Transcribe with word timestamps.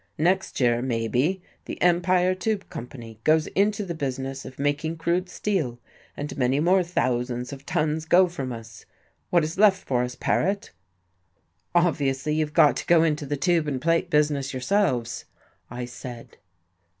Next 0.17 0.59
year, 0.59 0.81
maybe, 0.81 1.43
the 1.65 1.79
Empire 1.79 2.33
Tube 2.33 2.71
Company 2.71 3.19
goes 3.23 3.45
into 3.45 3.85
the 3.85 3.93
business 3.93 4.45
of 4.45 4.57
making 4.57 4.97
crude 4.97 5.29
steel, 5.29 5.79
and 6.17 6.35
many 6.39 6.59
more 6.59 6.81
thousands 6.81 7.53
of 7.53 7.67
tons 7.67 8.05
go 8.05 8.27
from 8.27 8.51
us. 8.51 8.85
What 9.29 9.43
is 9.43 9.59
left 9.59 9.87
for 9.87 10.01
us, 10.01 10.15
Paret?" 10.15 10.71
"Obviously 11.75 12.33
you've 12.33 12.53
got 12.53 12.77
to 12.77 12.85
go 12.87 13.03
into 13.03 13.27
the 13.27 13.37
tube 13.37 13.67
and 13.67 13.79
plate 13.79 14.09
business 14.09 14.53
yourselves," 14.55 15.25
I 15.69 15.85
said. 15.85 16.37